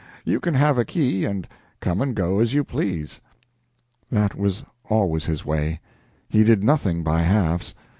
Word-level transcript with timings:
You 0.25 0.39
can 0.39 0.55
have 0.55 0.79
a 0.79 0.83
key 0.83 1.25
and 1.25 1.47
come 1.79 2.01
and 2.01 2.15
go 2.15 2.39
as 2.39 2.55
you 2.55 2.63
please." 2.63 3.21
That 4.09 4.33
was 4.33 4.65
always 4.89 5.25
his 5.25 5.45
way. 5.45 5.79
He 6.27 6.43
did 6.43 6.63
nothing 6.63 7.03
by 7.03 7.21
halves. 7.21 7.75